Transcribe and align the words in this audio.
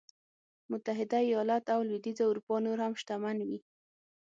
متحده 0.71 1.17
ایالت 1.27 1.65
او 1.75 1.79
لوېدیځه 1.87 2.23
اروپا 2.27 2.55
نور 2.65 2.77
هم 2.85 2.93
شتمن 3.01 3.37
وي. 3.47 3.59